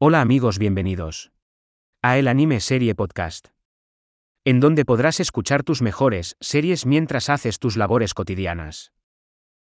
Hola 0.00 0.20
amigos, 0.20 0.60
bienvenidos 0.60 1.32
a 2.02 2.18
El 2.18 2.28
Anime 2.28 2.60
Serie 2.60 2.94
Podcast, 2.94 3.48
en 4.44 4.60
donde 4.60 4.84
podrás 4.84 5.18
escuchar 5.18 5.64
tus 5.64 5.82
mejores 5.82 6.36
series 6.38 6.86
mientras 6.86 7.28
haces 7.28 7.58
tus 7.58 7.76
labores 7.76 8.14
cotidianas. 8.14 8.92